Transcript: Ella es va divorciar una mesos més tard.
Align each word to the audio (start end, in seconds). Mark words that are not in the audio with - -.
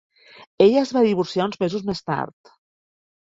Ella 0.63 0.79
es 0.85 0.93
va 0.97 1.03
divorciar 1.07 1.47
una 1.49 1.59
mesos 1.65 1.85
més 1.91 2.01
tard. 2.09 2.53